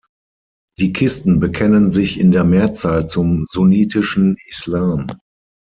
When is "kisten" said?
0.93-1.39